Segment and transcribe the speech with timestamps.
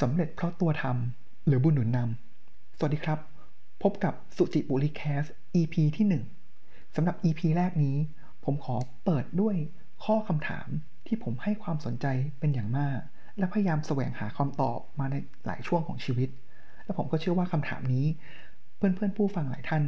[0.00, 3.18] สำเร็จเพราะตัวทำหรือบุญหนุนนำสวัสดีครับ
[3.82, 5.24] พบกับสุจิบุรีแคส
[5.60, 6.06] EP ที่
[6.50, 7.96] 1 สำหรับ EP แรกนี้
[8.44, 9.56] ผมขอเปิดด้วย
[10.04, 10.68] ข้อคำถาม
[11.06, 12.06] ที่ผมให้ความสนใจ
[12.38, 12.98] เป็นอย่างมาก
[13.38, 15.16] และพยายามแสวงหาคำตอบมาใน
[15.46, 16.28] หลายช่วงของชีวิต
[16.84, 18.06] และผมก็เชื่อว่าคำถามนี้
[18.76, 19.82] เพื่อนๆผู้ฟังหลายท่าน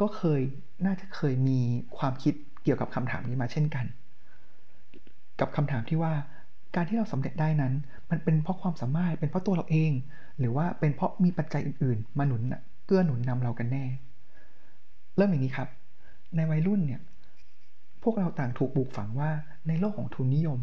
[0.00, 0.40] ก็เคย
[0.86, 1.60] น่าจะเคยมี
[1.98, 3.86] ความคิดเกี่ยวกับคำถามนี้มาเช่นกัน
[5.40, 6.12] กับคำถามที่ว่า
[6.74, 7.72] การที่เราสำเร็จได้นั้น
[8.10, 9.92] มันเป็นเพราะความสามารถเป็นเพราะตัวเราเอง
[10.38, 12.42] หรือว่าเป็นเพราะมีปัจจัยอื่นๆ มาหนุน
[12.86, 13.84] เกื้อหนุนนำเรากันแน่
[15.16, 15.68] เริ่มอย่างนี้ครับ
[16.36, 17.00] ในวัยรุ่นเนี่ย
[18.02, 19.30] พวกเราต่างถูกปลูกฝังว่า
[19.68, 20.60] ในโลกของทุนนิยม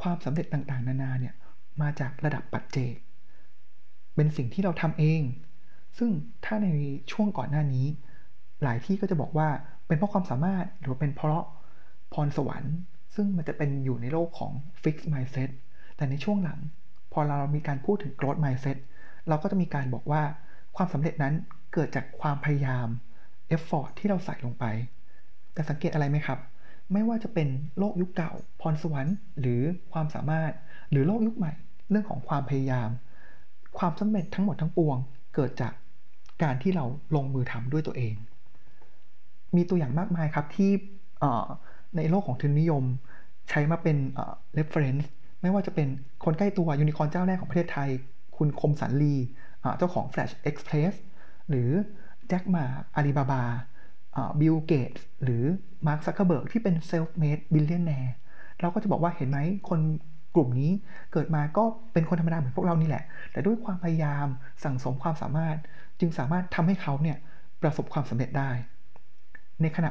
[0.00, 1.34] ความสำเร็จต่างๆ นานาเนี่ย
[1.82, 2.94] มาจากระดับปัจเจก
[4.14, 5.22] เป็นสิ่งที่เราทำเอง
[5.98, 6.10] ซึ่ง
[6.44, 6.68] ถ้าใน
[7.12, 7.86] ช่วงก่อนหน้านี้
[8.62, 9.48] หลายที่ก็จะบอกว่า
[9.86, 11.44] เป็นเพราะความสามารถหรือเป็นเพราะ
[12.12, 12.76] พรสวรรค์
[13.20, 15.50] ซึ่งมันจะเป็นอยู่ในโลกของ fixed mindset
[15.96, 16.60] แต่ในช่วงหลัง
[17.12, 18.78] พอเรามีการพูดถึง growth mindset
[19.28, 20.22] เราก็จะมีการบอกว่า
[20.76, 21.34] ความสำเร็จนั้น
[21.72, 22.88] เกิดจากความพยายาม
[23.54, 24.64] effort ที่เราใส่ลงไป
[25.52, 26.38] แต่สังเกตอะไรไหมครับ
[26.92, 29.62] ไม่ว่าจะเป็นโลกยุคเก่า พรสวรรค์ หรือ
[29.92, 30.52] ความสามารถ
[30.90, 31.52] หรือโลกยุคใหม่
[31.90, 32.88] เรื่องของความพยายาม
[33.78, 34.98] ความสำเร็จทั้งหมดทั้งปวง
[35.34, 35.72] เกิดจาก
[36.42, 36.84] การที่เรา
[37.16, 38.14] ลงมือทำด้วยตัวเอง
[39.56, 40.70] มีตัวอย่างมากมายครับที่
[41.96, 42.84] ในโลกของทุนนิยม
[43.48, 43.96] ใช้มาเป็น
[44.58, 45.04] reference
[45.42, 45.88] ไม่ว่าจะเป็น
[46.24, 47.90] คนใกล้ตัวยูนิคอร์นเจ้าแรกของประเทศไทย
[48.36, 49.16] คุณคมสันลี
[49.78, 50.94] เจ้าของ Flash Express
[51.48, 51.70] หรือ
[52.28, 52.64] แจ็คมา
[52.96, 53.42] อาลีบาบา
[54.40, 54.92] บิลเกต
[55.24, 55.44] หรือ
[55.86, 58.12] มาร์คซักเคอร์เบิร์กที่เป็น self-made billionaire
[58.60, 59.80] เราก็จะบอกว่าเห็นไหมคน
[60.34, 60.70] กลุ่มนี้
[61.12, 64.26] เกิดมาก็เป็นคนธรรมดาเหมือนพวกเรานี่แหละ แต่ด้วยความพยายาม
[64.64, 65.56] สั่งสมความสามารถ
[66.00, 67.18] จึงสามารถทำให้เขาเนี่ย
[67.62, 68.50] ประสบความสำเร็จได้
[69.62, 69.90] ในขณะ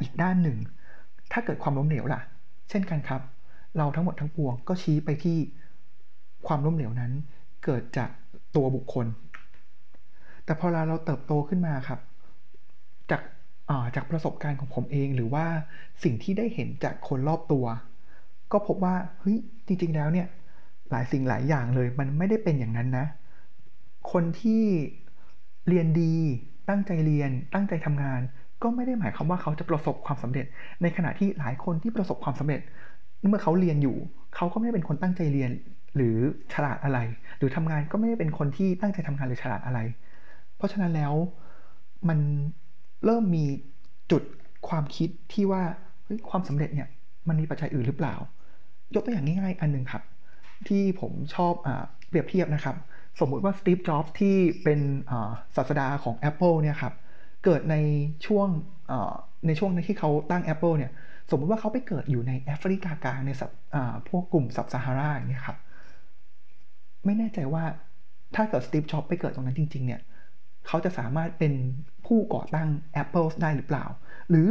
[0.00, 0.58] อีกด้านหนึ่ง
[1.32, 2.20] ถ้าเกิดความล้มเหลวล่ะ
[2.70, 3.22] เช่นกันครับ
[3.76, 5.38] เราทั้งหมดทั้งปวงก็ชี้ไปที่
[6.46, 7.12] ความล้มเหลวนั้น
[7.64, 8.10] เกิดจาก
[8.56, 9.06] ตัวบุคคล
[10.44, 12.00] แต่พอเราเติบโตขึ้นมาครับ
[13.10, 13.22] จาก
[13.94, 15.46] จากประสบการณ์ของผมเองหรือว่า
[16.04, 17.64] สิ่งที่ได้เห็นจากคนรอบตัว
[18.52, 20.26] ก็พบว่าเฮ้ยจริง ๆ แล้วเนี่ย
[20.90, 23.06] หลายสิ่งหลายอย่างเลย มันไม่ได้เป็นอย่างนั้นนะ
[24.12, 24.64] คนที่
[25.68, 26.14] เรียนดี
[26.68, 28.20] ตั้งใจเรียน ตั้งใจทำงาน
[28.62, 30.46] ก็ไม่ได้หมายความว่าเขาจะประสบความสำเร็จ
[30.82, 32.60] ในขณะที่หลายคนที่ประสบความสำเร็จ
[33.28, 33.96] เมื่อเขาเรียนอยู่
[34.36, 35.50] เขาก็ไม่ได้เป็นคนตั้งใจเรียน
[35.96, 36.16] หรือ
[36.54, 36.98] ฉลาดอะไร
[37.38, 39.80] หรือทำงานก็ไม่ได้เป็นคนที่ตั้งใจทำงานหรือฉลาดอะไร
[40.56, 41.12] เพราะฉะนั้นแล้ว
[42.08, 42.18] มัน
[43.04, 43.44] เริ่มมี
[44.10, 44.22] จุด
[44.68, 45.62] ความคิดที่ว่า
[46.30, 46.88] ความสำเร็จเนี่ย
[47.28, 48.14] มันมีปัจจัยอื่นหรือเปล่า
[48.94, 50.02] ยกตัวอย่างง่ายๆอันหนึ่งครับ
[50.68, 51.68] ที่ผมชอบอ
[52.08, 52.76] เปรียบเทียบนะครับ
[53.20, 54.80] สมมุติว่าสตีฟ จ็อบส์ที่เป็น
[55.56, 57.76] ศาสดาของ Apple เนี่ยครับเเกิดใน
[58.26, 58.48] ช่วง
[59.46, 60.92] ในช่วงที่เขาตั้ง Apple เนี่ย
[61.30, 63.50] สมมติว่าเขาไปเกิดอยู่ในแอฟริกากลางในสับ
[64.08, 65.58] พวกกลุ่มสับซาฮาราอย่างเงี้ยครับ
[67.04, 67.64] ไม่แน่ใจว่า
[68.34, 70.00] ถ้าเกิดสตีฟจ็อบไปเกิดตรงนั้นจริง ๆ เนี่ย
[70.66, 71.52] เขาจะสามารถเป็น
[72.06, 72.68] ผู้ก่อตั้ง
[73.02, 73.84] Apple ได้หรือเปล่า
[74.30, 74.46] หรือ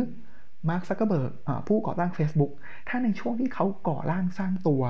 [0.69, 1.31] มาร์คซักเกอร์เบิร์ก
[1.67, 2.51] ผู้ก่อตั้ง Facebook
[2.89, 4.83] ถ้าในช่วงที่เขาก่อร่างสร้างตัว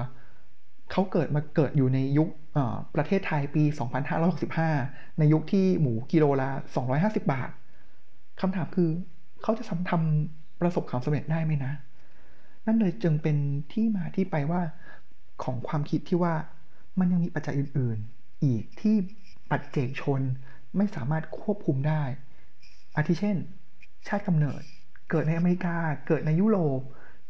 [0.91, 2.29] เขาเกิดมาเกิดอยู่ในยุค
[2.95, 3.63] ประเทศไทยปี
[4.41, 6.49] 2565 ในยุคที่หมูกิโลละ
[6.89, 7.49] 250 บาท
[8.41, 8.89] คำถามคือ
[9.41, 11.73] เขาจะทำประสบความสำเร็จได้ไหมนะ
[12.65, 13.37] นั่นเลยจึงเป็น
[13.73, 14.61] ที่มาที่ไปว่า
[15.43, 16.33] ของความคิดที่ว่า
[16.99, 18.95] มันยังมีปัจจัยอื่น ๆ อีกที่
[19.51, 20.21] ปัจเจกชน
[20.77, 22.03] ไม่สามารถควบคุมได้
[22.95, 23.37] อาทิเช่น
[24.07, 24.61] ชาติกำเนิด
[25.09, 25.75] เกิดในอเมริกา
[26.07, 26.81] เกิดในยุโรป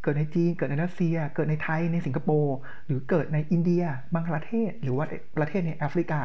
[0.02, 2.56] เกิดในจีน เกิดในรัสเซีย เกิดในไทย ในสิงคโปร์
[2.86, 3.84] หรือเกิดในอินเดีย
[4.14, 5.06] บางประเทศ หรือว่า
[5.36, 6.20] ประเทศในแอฟริกา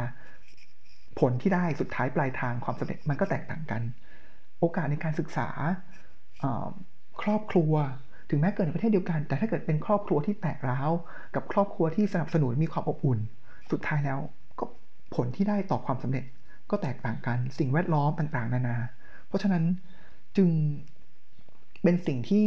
[1.19, 3.81] ผลที่ได้สุดท้ายปลายทางความสำเร็จมันก็แตกต่างกัน
[4.60, 5.48] โอกาสในการศึกษา
[7.22, 7.74] ครอบครัว
[8.30, 10.92] ถึงแม้เกิดในประเทศเดียวกัน แต่ถ้าเกิดเป็นครอบครัวที่แตกร้าว
[11.36, 13.20] กับครอบครัวที่สนับสนุนมีความอบอุ่น
[13.72, 14.20] สุดท้ายแล้ว
[14.60, 14.66] ก็
[15.16, 16.26] ผลที่ได้ต่อความสำเร็จ
[16.70, 18.78] ก็แตกต่างกันสิ่งแวดล้อมต่างๆ นานา
[19.28, 19.64] เพราะฉะนั้น
[20.38, 20.50] จึง
[21.84, 22.46] เป็นสิ่งที่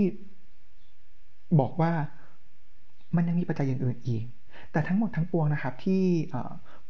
[1.61, 1.93] บอกว่า
[3.17, 4.25] มันยังมีปัจจัยอย่างอื่นอีก
[4.73, 6.03] แต่ทั้งหมดทั้งปวงนะครับที่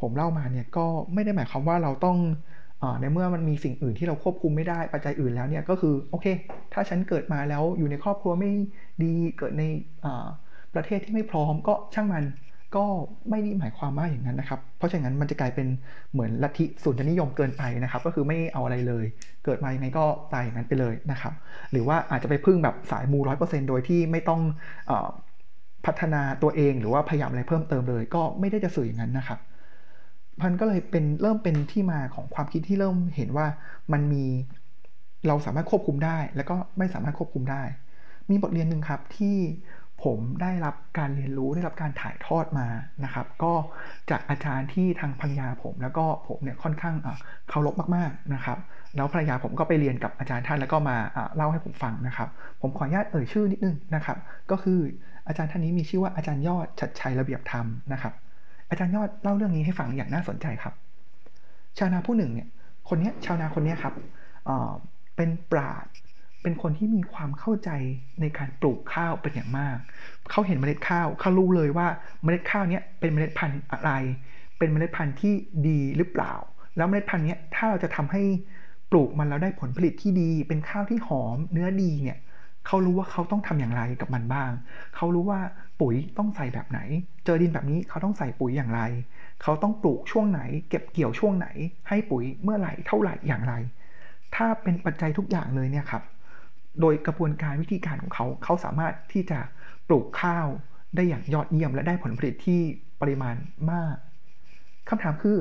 [0.00, 2.18] ผมเล่ามาเนี่ยก็ไม่ได้หมายความว่าเราต้อง
[3.00, 6.26] ในเมื่อมันมีสิ่งอื่นที่เราควบคุมไม่ได้ปัจจัยอื่นแล้วเนี่ยก็คือโอเค
[6.72, 8.50] ถ้าฉันเกิดมาแล้วอยู่ในครอบครัวไม่
[9.02, 9.64] ดีเกิดใน
[10.74, 12.24] ประเทศที่ไม่พร้อมก็ช่างมัน
[12.76, 12.84] ก็
[13.30, 15.66] ไม่ได้หมายความว่าอย่างนั้นนะครับ เพราะฉะนั้นมันจะกลายเป็น
[16.12, 19.04] เหมือนลัทธิสุนทรนิยมเกินไปนะครับ ก็คือไม่เอาอะไรเลย
[19.44, 21.32] เกิดมายังไงก็ตายอย่างนั้นไปเลยนะครับ
[21.72, 24.40] หรือว่าอาจจะไปพึ่งแบบสายมูร้อยเปอร์เซ็นโดยที่ไม่ต้อง
[24.90, 24.92] อ
[25.86, 29.38] พัฒนาตัวเองหรือว่าพยายามอะไรเพิ่มเติมเลย ก็ไม่ได้จะสื่ออย่างนั้นนะครับ
[30.42, 33.46] มันก็เลยเป็นเริ่มเป็นที่มาของความคิดที่เริ่มเห็นว่า
[33.92, 34.24] มันมี
[35.26, 37.62] เราสามารถควบคุมได้ แล้วก็ไม่สามารถควบคุมได้
[38.30, 39.36] มีบทเรียนหนึ่งครับที่
[40.04, 42.68] ผมได้รับการเรียนรู้ได้รับการถ่ายทอดมา
[43.04, 43.52] นะครับ ก็
[44.10, 46.96] จากอาจารย์ที่ทางภรรยาผม แล้วก็ผมเนี่ยค่อนข้าง
[47.48, 48.58] เคารพมากๆนะครับ
[48.96, 50.96] แล้วภรรยาผมก็ไปเรียนกับอาจารย์ท่านแล้วก็มา
[51.36, 52.28] เล่าให้ผมฟังนะครับ
[52.60, 54.18] ผมขออนุญาตเอ่ยชื่อนิดนึงนะครับ
[54.50, 54.78] ก็คือ
[55.26, 58.14] อาจารย์ท่านนี้มีชื่อว่าอาจารย์ยอดชัดชัยระเบียบธรรมนะครับ
[58.68, 60.74] อาจารย์ยอดเล่าเรื่องนี้ให้ฟังอย่างน่าสนใจครับ
[61.78, 62.48] ชาวนาผู้หนึ่งเนี่ย
[62.88, 63.94] คนนี้ชาวนาคนนี้ครับ
[65.16, 65.86] เป็นปราด
[66.42, 67.70] เป็นคนที่มีความเข้าใจ
[68.20, 69.76] ในการปลูกข้าวเป็นอย่างมาก
[70.30, 71.86] เขาเห็นเมล็ดข้าวเขารู้เลยว่า
[72.22, 73.90] เมล็ดข้าวนี้เป็นเมล็ดพันธุ์อะไร
[74.58, 75.34] เป็นเมล็ดพันธุ์ที่
[75.68, 76.34] ดีหรือเปล่า
[76.76, 78.22] แล้วเมล็ดพันธุ์นี้ถ้าเราจะทำให้
[78.90, 82.18] ปลูกมันแล้วได้ผลผลิตที่ดี เป็นข้าวที่หอมเนื้อดีเนี่ย
[82.68, 84.50] เขารู้ว่าเขาต้องทำอย่างไรกับมันบ้าง
[84.96, 85.40] เขารู้ว่า
[85.80, 86.80] ปุ๋ยต้องใส่แบบไหน
[87.24, 88.80] เจอดินแบบนี้เขาต้องใส่ปุ๋ยอย่างไร
[89.42, 91.48] เขาต้องปลูกช่วงไหน เก็บเกี่ยวช่วงไหน
[91.88, 93.54] ให้ปุ๋ยเมื่อไหร่เท่าไหร่อย่างไร
[94.36, 96.02] ถ้าเป็นปัจจัยทุกอย่างเลยเนี่ยครับ
[96.80, 99.38] โดยกระบวนการวิธีการของเขา เขาสามารถที่จะ
[99.88, 100.46] ปลูกข้าว
[100.96, 102.60] ได้อย่างยอดเยี่ยมและได้ผลผลิตที่
[103.00, 103.36] ปริมาณ
[103.72, 103.96] มาก
[104.88, 105.38] คำถามคือ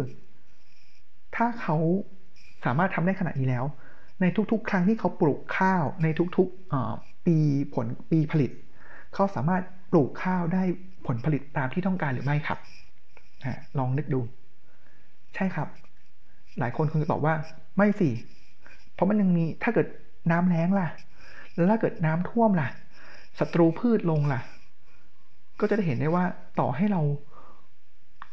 [1.35, 1.77] ถ้าเขา
[2.65, 3.65] สามารถทำได้ขนาดนี้แล้ว
[4.21, 6.07] ในทุกๆ ครั้งที่เขาปลูกข้าวใน
[6.37, 7.37] ทุกๆ ปี
[7.73, 8.51] ผลปีผลิต
[9.13, 10.63] เขาสามารถปลูกข้าวได้
[11.07, 12.59] ผลผลิตตามที่ต้องการหรือไม่ครับ
[13.77, 14.21] ลองนึกดู
[15.35, 15.67] ใช่ครับ
[16.59, 17.33] หลายคนคงจะตอบว่า
[17.77, 18.09] ไม่สิ
[18.93, 19.87] เพราะมันยังมีถ้าเกิด
[20.31, 20.87] น้ำแล้งล่ะ
[21.55, 22.67] แล้วถ้าเกิดน้ำท่วมล่ะ
[23.39, 24.41] ศัตรูพืชลงล่ะ
[25.59, 26.25] ก็จะได้เห็นได้ว่า
[26.59, 27.01] ต่อให้เรา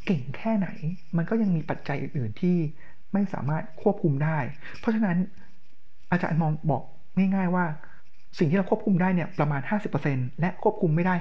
[0.07, 0.69] เก่งแค่ไหน
[1.17, 2.57] มันก็ยังมีปัจจัยอื่นๆที่
[3.13, 4.39] ไม่สามารถควบคุมได้
[4.79, 5.17] เพราะฉะนั้น
[6.11, 6.83] อาจารย์มองบอก
[7.17, 7.65] ง่าย ๆว่า
[8.39, 9.61] สิ่งที่เราควบคุมได้เนี่ยประมาณ
[10.01, 11.15] 50%และควบคุมไม่ได้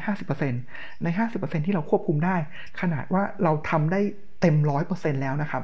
[0.50, 2.36] 50%ใน 50%ที่เราควบคุมได้
[2.82, 4.02] ขนาดว่าเราทำได้
[4.42, 4.56] เต็ม
[4.90, 5.64] 100%แล้วนะครับ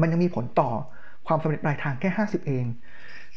[0.00, 0.70] มันยังมีผลต่อ
[1.26, 2.64] ความสำเร็จปลายทางแค่ 50 เอง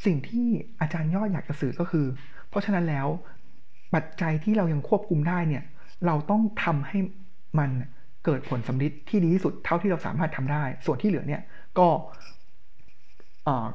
[0.06, 0.48] สิ่งที่
[0.82, 2.06] อาจารย์ยอดอยากจะสื่อก็คือ
[2.50, 3.08] เพราะฉะนั้นแล้ว
[3.94, 5.64] ปัจจัยที่เรายังควบคุมได้เนี่ย
[6.06, 7.00] เราต้องทำให้
[7.60, 7.70] มัน
[8.26, 11.42] เกิดผลสำลิดที่ดีที่สุดเท่าที่เราสามารถทำได้ ส่วนที่เหลือเนี่ย
[11.80, 11.88] ก็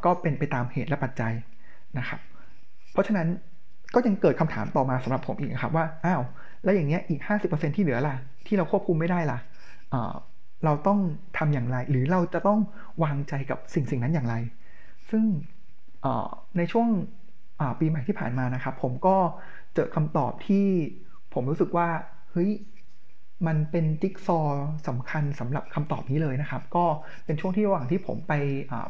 [0.05, 1.33] ก็เป็นไปตามเหตุและปัจจัย
[1.99, 2.21] นะครับ
[2.97, 3.29] เพราะฉะนั้น
[3.95, 6.23] ก็ยังเกิดคำถามต่อมาสำหรับผมอีกครับว่าอ้าว
[6.65, 8.15] แล้วอย่างเงี้ยอีก 50%ที่เหลือล่ะ
[8.47, 9.39] ที่เราควบคุมไม่ได้ล่ะ
[10.65, 10.99] เราต้อง
[11.39, 12.61] ทำอย่างไร หรือเราจะต้อง
[13.05, 14.35] วางใจกับสิ่งสิ่งนั้นอย่างไร
[15.11, 15.25] ซึ่ง
[16.57, 16.89] ในช่วง
[17.81, 19.17] ปีใหม่ที่ผ่านมานะครับ ผมก็
[19.75, 20.67] เจอคำตอบที่
[21.35, 21.89] ผมรู้สึกว่า
[22.33, 22.51] เฮ้ย
[23.47, 24.39] มันเป็นจิ๊กซอ
[24.89, 26.85] สำคัญสำหรับคำตอบนี้เลยนะครับ ก็
[27.25, 28.33] เป็นช่วงที่ระหว่างที่ผมไป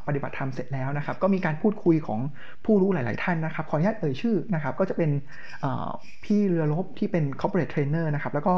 [0.06, 2.20] ปฏิบัติธรรมเสร็จแล้วนะครับ ก็มีการพูดคุยของ
[2.64, 5.10] ผู้รู้หลาย ๆ ท่านนะครับ ขออนุญาตเอ่ยชื่อนะครับ ก็จะเป็น
[6.24, 8.54] พี่เรือรบที่เป็น corporate trainer นะครับ แล้วก็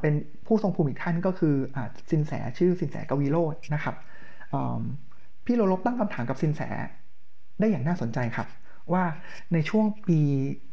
[0.00, 0.14] เป็น
[0.46, 1.54] ผู้ทรงภูมิอีกท่านก็คือ
[2.10, 3.94] สินแสชื่อสินแสกวีโรจน์นะครับ
[5.44, 6.60] พี่เรือรบตั้งคำถามกับสินแส
[7.60, 8.48] ได้อย่างน่าสนใจครับ
[8.92, 9.04] ว่า
[9.52, 10.20] ในช่วงปี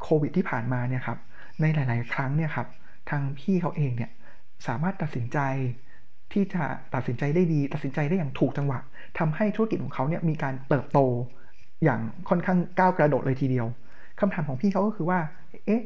[0.02, 1.18] โควิดที่ผ่านมาเนี่ยครับ
[1.62, 2.68] ในหลาย ๆ ครั้งเนี่ยครับ
[3.10, 4.12] ทางพี่เขาเองเนี่ย
[4.68, 5.40] สามารถตัดสินใจ
[6.34, 6.64] ที่จะ
[6.94, 8.80] ตัดสินใจได้ดี ตัดสินใจได้อย่างถูกจังหวะ
[9.20, 11.00] ทำให้ธุรกิจของเขาเนี่ยมีการเติบโต
[11.84, 13.68] อย่างค่อนข้างก้าวกระโดดเลยทีเดียว
[14.20, 15.20] คำถามของพี่เขาก็คือว่า
[15.66, 15.82] เอ๊ะ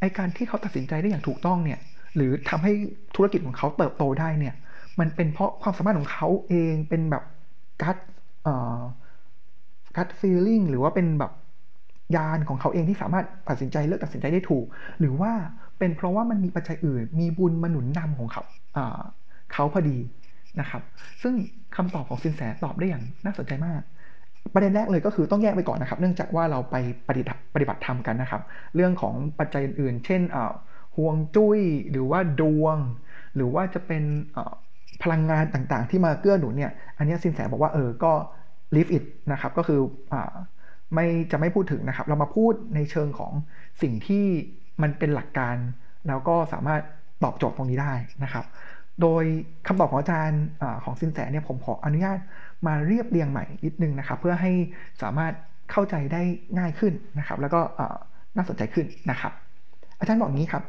[0.00, 1.80] ไอการที่เขาตัดสินใจได้อย่างถูกต้องเนี่ย
[2.16, 2.72] หรือทำให้
[3.16, 4.54] ธุรกิจของเขาเติบโตได้เนี่ย
[5.00, 7.24] มันเป็นเพราะความสามารถของเขาเองเป็นแบบ
[7.82, 7.96] การ
[9.96, 11.32] กัดฟีลลิ่งหรือว่าเป็นแบบ
[12.16, 14.66] ยานของเขาเองที่สามารถตัดสินใจเลือกตัดสินใจได้ถูก
[15.00, 15.32] หรือว่า
[15.80, 18.42] เป็นเพราะว่ามันมีปัจจัยอื่น มีบุญมาหนุนนำของเขา
[19.52, 19.98] เขาพอดี
[20.60, 20.82] นะครับ
[21.22, 21.34] ซึ่ง
[21.76, 23.80] คำตอบของสินแสตอบได้อย่างน่าสนใจมาก
[24.54, 26.76] ประเด็นแรกเลยก็คือต้องแยกไปก่อนนะครับ เนื่องจากว่าเราไป
[27.08, 27.22] ปฏิ
[27.54, 28.42] ปฏิบัติธรรมกันนะครับ
[28.74, 30.22] เรื่องของปัจจัยอื่น เช่น
[30.96, 32.76] ห่วงจุ้ยหรือว่าดวง
[33.36, 34.04] หรือว่าจะเป็น
[35.02, 38.12] พลังงานต่างๆ ที่มาเกื้อหนุนเนี่ย อันนี้สินแสบอกว่าเออก็
[38.74, 39.80] leave it นะครับก็คือ
[40.12, 40.14] อ
[40.94, 43.32] ไม่จะไม่พูดถึงนะครับ เรามาพูดในเชิงของ
[43.82, 44.26] สิ่งที่
[44.82, 45.56] มันเป็นหลักการ
[46.08, 46.82] แล้วก็สามารถ
[47.24, 47.92] ตอบโจทย์ตรงนี้ได้
[48.24, 48.44] นะครับ
[49.02, 49.24] โดย
[49.66, 50.42] คำตอบของอาจารย์
[50.84, 52.18] ของสินแสเนี่ยผมขออนุญาต
[52.66, 54.52] มาเรียบเรียงใหม่นิดนึงนะครับ เพื่อให้
[55.02, 55.32] สามารถ
[55.70, 56.22] เข้าใจได้
[56.58, 57.60] ง่ายขึ้นนะครับ แล้วก็
[58.36, 59.32] น่าสนใจขึ้นนะครับ
[59.98, 60.64] อาจารย์บอกงนี้ครับ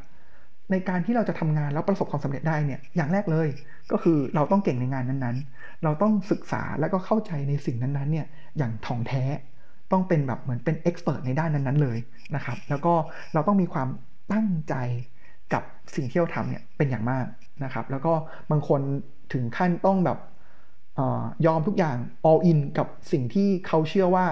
[0.72, 3.48] ในการที่เราจะทำงานแล้วประสบความสำเร็จได้เนี่ยอย่างแรกเลย
[3.92, 8.28] ก็คือเราต้องเก่งในงานนั้นๆ เราต้องศึกษาแล้วก็เข้าใจในสิ่งนั้นๆเนี่ย
[8.58, 9.24] อย่างท่องแท้
[9.92, 11.98] ต้องเป็นแบบเหมือนเป็นเอ็กซ์เพรสในด้านนั้นๆเลย
[12.36, 12.94] นะครับ แล้วก็
[13.34, 13.88] เราต้องมีความ
[14.34, 14.76] ตั้งใจ
[15.54, 15.64] กับ
[15.96, 17.26] สิ่งที่เราทำเนี่ยเป็นอย่างมาก
[17.64, 18.14] นะครับ แล้วก็
[18.52, 18.82] บางคน
[19.34, 20.18] ถึงขั้นต้องแบบ
[20.98, 21.02] อ
[21.46, 21.98] ยอมทุกอย่าง
[22.30, 24.26] all in กับสิ่งที่เขาเชื่อว่า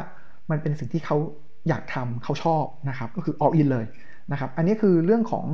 [0.49, 1.17] มันเป็นสิ่งที่เขา
[1.67, 3.85] อยากทำเขาชอบนะครับ ก็คือ all in เลย
[4.31, 5.45] นะครับ อันนี้คือเรื่องของ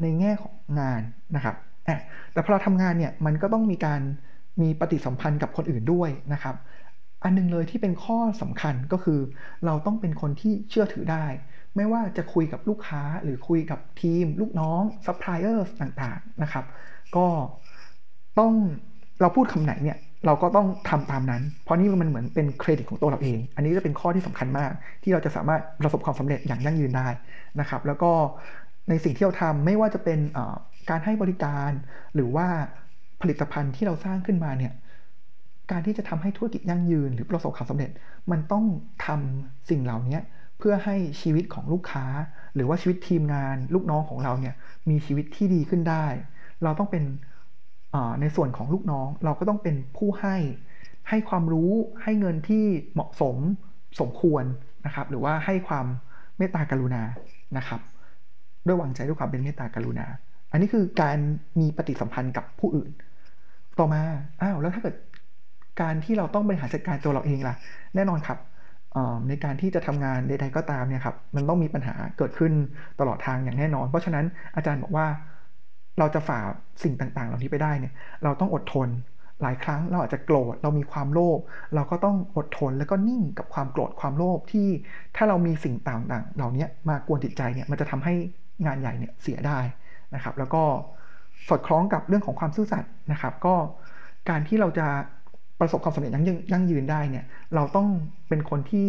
[0.00, 1.02] ในแง่ของงาน
[1.36, 1.56] นะครับ
[2.32, 4.00] แต่พอเราทำงานเนี่ยมันก็ต้องมีการ
[4.62, 6.54] มีปฏิสัมพันธ์กับคนอื่นด้วยนะครับ
[7.24, 9.20] อันนึงเลยที่เป็นข้อสำคัญก็คือ
[9.66, 11.26] เราต้องเป็นคนที่เชื่อถือได้
[11.76, 16.64] ไม่ว่าจะคุยกับลูกค้าหรือคุยกับทีม ลูกน้องซัพพลายเออร์ต่างๆนะครับ
[17.16, 17.26] ก็
[18.38, 18.52] ต้อง
[19.20, 27.08] เราพูดคำไหนเนี่ยเราก็ต้องทำตามนั้น เพราะนี่มันเหมือนเป็นเครดิตของตัวเราเอง อันนี้จะเป็นข้อที่สำคัญมาก ที่เราจะสามารถประสบความสำเร็จอย่างยั่งยืนได้
[27.60, 28.12] นะครับ แล้วก็
[28.88, 30.18] ในสิ่งที่เราทำไม่ว่าจะเป็น
[30.90, 31.70] การให้บริการ
[32.14, 32.46] หรือว่า
[33.22, 34.72] ผลิตภัณฑ์ที่เราสร้างขึ้นมาเนี่ย
[35.72, 37.90] การที่จะทำให้ธุรกิจยั่งยืนหรือประสบความสำเร็จ
[38.30, 38.64] มันต้อง
[39.06, 40.18] ทำสิ่งเหล่านี้
[40.58, 42.04] เพื่อให้ชีวิตของลูกค้า
[42.54, 44.54] หรือว่าชีวิตทีมงาน ลูกน้องของเราเนี่ย
[44.90, 46.06] มีชีวิตที่ดีขึ้นได้
[46.62, 47.04] เราต้องเป็น
[48.20, 50.36] ในส่วนของลูกน้องเราก็ต้องเป็นผู้ให้
[51.08, 51.70] ให้ความรู้
[52.02, 52.64] ให้เงินที่
[52.94, 53.36] เหมาะสม
[54.00, 54.44] สมควร
[54.86, 55.86] นะครับ หรือว่าให้ความ
[56.38, 57.02] เมตตากรุณา
[57.56, 57.80] นะครับ
[58.66, 60.06] ด้วยวางใจด้วยความเป็นเมตตากรุณา
[60.52, 61.18] อันนี้คือการ
[61.60, 62.90] มีปฏิสัมพันธ์กับผู้อื่น
[63.78, 64.02] ต่อมา
[64.40, 64.94] อ้าวแล้วถ้าเกิด
[65.80, 67.54] การที่เราต้องบริหารจัดการตัวเราเองล่ะ
[67.94, 68.38] แน่นอนครับ
[69.28, 72.52] ในการที่จะทำงานใด ๆ ก็ตามเนี่ยครับมันต้องมีปัญหาเกิดขึ้น
[73.00, 74.24] ตลอดทางอย่างแน่นอน เพราะฉะนั้น
[74.56, 75.06] อาจารย์บอกว่า
[75.98, 76.40] เราจะฝ่า
[76.82, 77.92] สิ่งต่างๆ เหล่านี้ไปได้เนี่ย
[78.24, 78.88] เราต้องอดทน
[79.42, 81.38] หลายครั้งเราอาจจะโกรธเรามีความโลภ
[81.74, 84.68] เราก็ต้องอดทนแล้วก็นิ่งกับความโกรธความโลภที่
[85.16, 88.14] ถ้าเรามีสิ่งต่างๆ เหล่านี้มากวนจิตใจเนี่ยมันจะทำให้
[88.66, 89.58] งานใหญ่เนี่ยเสียได้
[90.14, 90.62] นะครับ แล้วก็
[91.48, 93.54] สอดคล้องกับเรื่องของความซื่อสัตย์นะครับ ก็
[94.28, 94.86] การที่เราจะ
[95.62, 97.88] ประสบความสำเร็จยั่งยืนได้เนี่ยเราต้อง
[98.28, 98.88] เป็นคนที่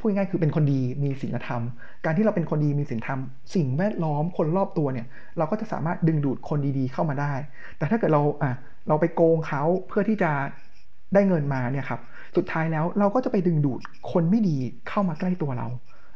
[0.00, 1.62] พูดง่ายคือเป็นคนดีมีศีลธรรม
[2.04, 3.20] การที่เราเป็นคนดีมีศีลธรรม
[3.54, 5.06] สิ่งแวดล้อมคนรอบตัวเนี่ย
[5.38, 7.32] เราก็จะสามารถดึงดูดคนดีๆเข้ามาได้
[7.78, 8.52] แต่ถ้าเกิดเราอะ
[8.88, 10.30] เราไปโกงเขาเพื่อที่จะ
[11.14, 12.00] ได้เงินมาเนี่ยครับ
[12.36, 13.80] สุดท้ายแล้วเราก็จะไปดึงดูด
[14.12, 14.56] คนไม่ดี
[14.88, 15.68] เข้ามาใกล้ตัวเรา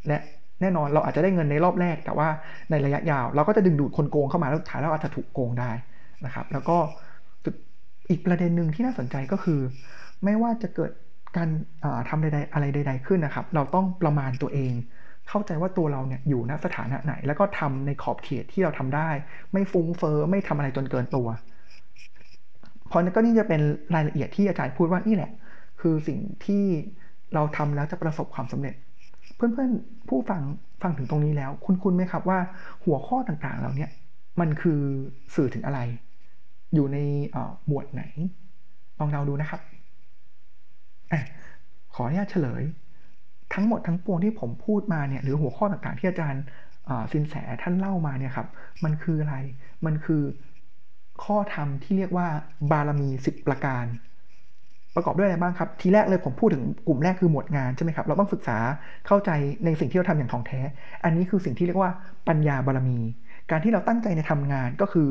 [0.06, 0.18] และ
[0.60, 2.28] แน่นอนเราอาจจะได้เงินในรอบแรก แต่ว่า
[2.70, 5.70] ในระยะยาว เราก็จะดึงดูดคนโกงเข้ามาแล้วสุดท้ายเราอาจจะถูกโกงได้
[6.24, 6.76] นะครับ แล้วก็
[8.10, 9.60] อีกประเด็นหนึ่งที่น่าสนใจก็คือ
[10.24, 10.92] ไม่ว่าจะเกิด
[11.36, 11.48] การ
[12.08, 14.72] ทำใดๆอะไรใด ๆ ขึ้นนะครับ เราต้องประมาณตัวเอง
[15.28, 19.08] เข้าใจว่าตัวเราเนี่ยอยู่ณสถานะไหน แล้วก็ทำในขอบเขตที่เราทำได้
[19.52, 21.28] ไม่ฟุ้งเฟอ้อไม่ทำอะไรจนเกินตัว
[22.88, 23.60] เพราะนั่นก็นี่จะเป็น
[23.94, 25.30] รายละเอียดที่อาจารย์พูดว่านี่แหละ
[25.80, 26.64] คือสิ่งที่
[27.34, 28.74] เราทำแล้วจะประสบความสำเร็จ
[29.36, 30.42] เพื่อนๆผู้ฟัง
[30.82, 32.38] ฟังถึงตรงนี้แล้ว คุณคุณไหมครับว่า
[32.84, 33.86] หัวข้อต่างๆเหล่านี้
[34.40, 34.80] มันคือ
[35.34, 35.80] สื่อถึงอะไร
[36.74, 36.98] อยู่ใน
[37.66, 38.02] หมวดไหน
[38.98, 39.60] ลองเดาดูนะครับ
[41.94, 42.62] ขออนุญาตเฉลย
[43.54, 46.42] ทั้งหมดทั้งปวงที่ผมพูดมาเนี่ยหรือหัวข้อต่างๆ ที่อาจารย์
[47.12, 48.48] สินแสท่านเล่ามาเนี่ยครับ
[48.84, 49.36] มันคืออะไร
[49.86, 50.22] มันคือ
[51.24, 52.26] ข้อธรรมที่เรียกว่า
[52.70, 53.84] บารมีสิบประการ
[54.94, 58.58] ประกอบด้วยอะไรบ้างครับ ทีแรกเลยผมพูดถึงกลุ่มแรกคือหมวดงานใช่ไหมครับ เราต้องศึกษา
[59.06, 59.30] เข้าใจ
[59.64, 60.60] ในสิ่งที่เราทำอย่างท่องแท้
[61.04, 61.92] อันนี้คือสิ่งที่เรียกว่า
[62.28, 62.98] ปัญญาบารมี
[63.50, 65.08] การที่เราตั้งใจในทำงานก็คือ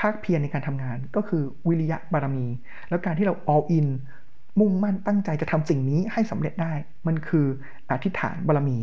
[0.00, 2.46] ภาคเพียรในการทำงานก็คือวิริยะบารมี
[2.88, 3.86] แล้วการที่เรา all in
[4.60, 6.72] มุ่งมั่นตั้งใจจะทำสิ่งนี้ให้สำเร็จได้
[7.06, 7.46] มันคือ
[7.90, 8.78] อธิษฐานบารมี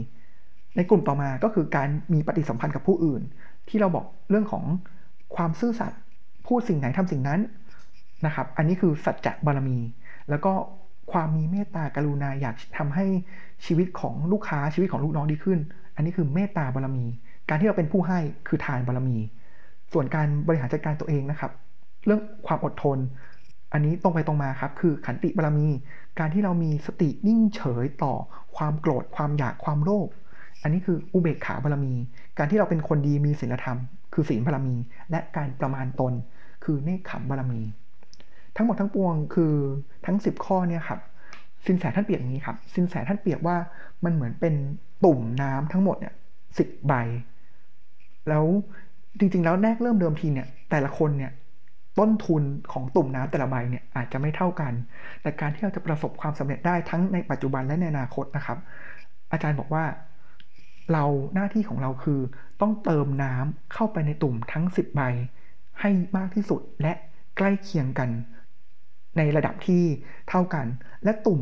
[0.75, 3.21] ในกลุ่มต่อมาก็คือการมีปฏิสัมพันธ์กับผู้อื่น
[3.69, 4.63] ที่เราบอกเรื่องของ
[5.35, 5.99] ความซื่อสัตย์
[6.47, 7.39] พูดสิ่งไหนทำสิ่งนั้น
[8.25, 9.77] นะครับ อันนี้คือสัจจะบารมี
[10.29, 10.53] แล้วก็
[11.11, 13.05] ความมีเมตตากรุณาอยากทำให้
[13.65, 15.59] ชีวิตของลูกค้าชีวิตของลูกน้องดีขึ้น
[15.95, 17.05] อันนี้คือเมตตาบารมี
[17.49, 19.17] การที่เราเป็นผู้ให้คือทานบารมี
[19.93, 21.51] ส่วนการบริหารจัดการตัวเองนะครับ
[22.05, 22.97] เรื่องความอดทน
[23.73, 25.67] อันนี้ตรงไปตรงมาครับ คือขันติบารมี
[26.19, 28.13] การที่เรามีสตินิ่งเฉยต่อ
[28.57, 30.07] ความโกรธความอยากความโลภ
[30.61, 31.93] อันนี้คืออุเบกขาบารมี
[32.37, 33.77] การที่เราเป็นคนดีมีศีลธรรม
[34.13, 34.75] คือศีลบารมี
[35.11, 36.13] และการประมาณตน
[36.63, 37.61] คือเนคขมบารมี
[38.55, 39.53] ทั้งหมดทั้งปวงคือ
[40.05, 40.99] ทั้ง 10 ข้อเนี่ยครับ
[41.65, 43.57] สินแสท่านเปรียบอย่างนี้ครับสินแสท่านเปรียบว่า
[44.03, 44.53] มันเหมือนเป็น
[45.05, 46.13] ตุ่มน้ำทั้งหมดเนี่ย
[46.57, 46.93] สิบใบ
[48.29, 48.45] แล้ว
[49.19, 51.31] จริง ๆ แล้วแรกเริ่มเดิมทีเนี่ยแต่ละคนเนี่ย
[51.99, 54.73] ต้นทุนของตุ่มน้ำแต่ละใบเนี่ยอาจจะไม่เท่ากัน
[55.21, 58.57] แต่การที่เราจะประสบความสำเร็จได้ทั้งในปัจจุบันและในอนาคตนะครับ
[59.31, 59.83] อาจารย์บอกว่า
[60.93, 62.19] เราหน้าที่ของเราคือ
[62.61, 65.01] ต้องเติมน้ำเข้าไปในตุ่มทั้ง 10 ใบ
[65.79, 66.93] ให้มากที่สุดและ
[67.37, 68.09] ใกล้เคียงกัน
[69.17, 69.83] ในระดับที่
[70.29, 70.65] เท่ากัน
[71.03, 71.41] และตุ่ม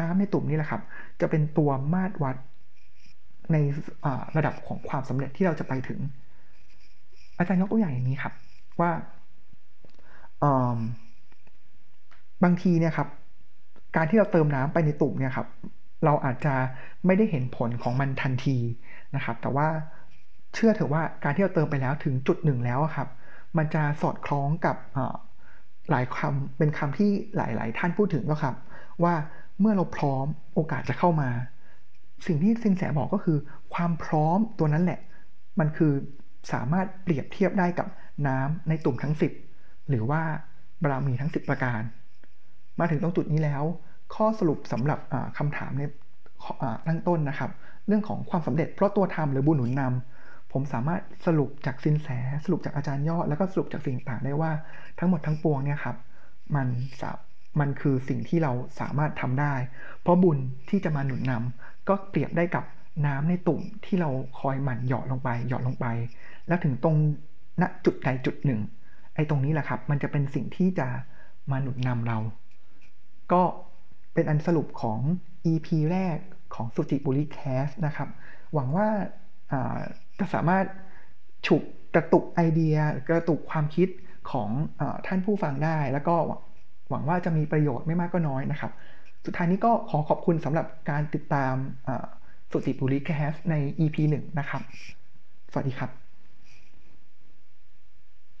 [0.00, 0.82] น้ำในตุ่มนี้แหละครับ
[1.20, 2.36] จะเป็นตัวมาตรวัด
[3.52, 3.56] ใน
[4.36, 6.00] ระดับของความสำเร็จที่เราจะไปถึง
[7.38, 8.34] อาจารย์ยกตัวอย่างอย่างนี้ครับ
[8.80, 8.90] ว่า
[12.44, 13.08] บางทีเนี่ยครับ
[13.96, 15.48] การที่เราเติมน้ำไปในตุ่มเนี่ยครับ
[16.04, 16.54] เราอาจจะ
[17.06, 18.56] ไม่ได้เห็นผลของมันทันที
[19.14, 19.68] นะครับ แต่ว่า
[20.54, 23.08] เชื่อเถอะว่าการที่เราเติมไปแล้วถึงจุดหนึ่งแล้วครับ
[23.56, 24.76] มันจะสอดคล้องกับ
[25.90, 28.54] หลายคำเป็นคำที่หลาย ๆ ท่านพูดถึงก็ครับ
[29.04, 29.14] ว่า
[29.60, 31.30] เมื่อเราพร้อมโอกาสจะเข้ามา
[32.26, 33.38] สิ่งที่สินแสบอกก็คือ
[33.74, 35.00] ความพร้อมตัวนั้นแหละ
[35.60, 35.92] มันคือ
[36.52, 37.88] สามารถเปรียบเทียบได้กับ
[38.26, 39.32] น้ำในตุ่มทั้งสิบ
[39.88, 40.22] หรือว่า
[40.82, 41.80] บารมีทั้ง 10 ประการ
[42.80, 43.62] มาถึงตรงจุดนี้แล้ว
[44.14, 44.98] ข้อสรุปสำหรับ
[45.38, 45.82] คำถามใน
[46.86, 47.50] ตั้งต้นนะครับ
[47.86, 52.08] เรื่องของความสำเร็จเพราะตัวทำหรือบุญหนุนนำผมสามารถสรุปจากสินแส
[52.44, 54.50] สรุปจากอาจารย์ยอด แล้วก็สรุปจากสิ่งต่างได้ว่า
[54.98, 55.96] ทั้งหมดทั้งปวงเนี่ยครับ
[56.54, 56.68] มัน
[57.60, 59.54] มันคือสิ่งที่เราสามารถทำได้
[60.02, 60.38] เพราะบุญ
[60.70, 62.64] ที่จะมาหนุนนำก็เปรียบได้กับ
[63.06, 65.86] น้ำในตุ่มที่เราคอยหมั่นหยอดลงไป หยอดลงไป
[66.48, 66.96] แล้วถึงตรง
[67.62, 68.60] ณจุดใดจุดหนึ่ง
[69.14, 70.88] ไอ้ตรงนี้แหละครับ มันจะเป็นสิ่งที่จะ
[71.50, 72.18] มาหนุนนำเรา
[73.32, 73.42] ก็
[74.14, 74.98] เป็นอันสรุปของ
[75.52, 76.18] EP แรก
[76.54, 78.08] ของ SuJiPuLi Cast นะครับ
[78.54, 78.88] หวังว่า
[80.18, 80.64] จะสามารถ
[81.46, 81.62] ฉุก
[81.94, 82.76] กระตุกไอเดีย
[83.08, 83.88] กระตุกความคิด
[84.30, 84.48] ของ
[84.80, 86.14] ท่านผู้ฟังได้ แล้วก็
[86.90, 88.72] หวังว่าจะมีประโยชน์ไม่มากก็น้อยนะครับ
[89.24, 91.54] สุดท้ายนี้ก็ขอขอบคุณสำหรับการติดตาม
[92.50, 94.62] SuJiPuLi Cast ใน EP 1 นะครับ
[95.52, 96.05] สวัสดีครับ